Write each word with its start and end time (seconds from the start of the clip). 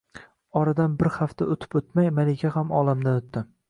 Oradan 0.61 0.95
bir 1.03 1.11
hafta 1.19 1.51
o’tib-o’tmay 1.57 2.13
Malika 2.23 2.57
ham 2.61 2.77
olamdan 2.83 3.25
o’tdi. 3.25 3.51